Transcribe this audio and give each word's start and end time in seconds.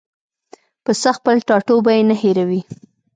پسه 0.83 1.09
خپل 1.17 1.35
ټاټوبی 1.47 1.99
نه 2.09 2.15
هېروي. 2.21 2.61